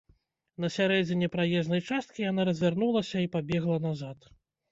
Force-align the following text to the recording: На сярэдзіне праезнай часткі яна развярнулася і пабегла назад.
На 0.63 0.69
сярэдзіне 0.75 1.27
праезнай 1.35 1.81
часткі 1.91 2.25
яна 2.31 2.41
развярнулася 2.51 3.17
і 3.27 3.31
пабегла 3.35 3.77
назад. 3.87 4.19